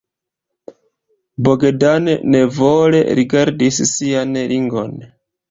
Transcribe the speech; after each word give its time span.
Bogdan 1.47 2.09
nevole 2.37 3.03
rigardis 3.21 3.79
sian 3.93 4.35
ringon. 4.55 4.99